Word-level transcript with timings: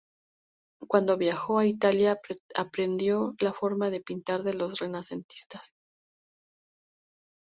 Cuando 0.87 1.15
viajó 1.15 1.59
a 1.59 1.67
Italia, 1.67 2.19
aprendió 2.55 3.35
la 3.37 3.53
forma 3.53 3.91
de 3.91 4.01
pintar 4.01 4.41
de 4.41 4.55
los 4.55 4.79
renacentistas. 4.79 5.75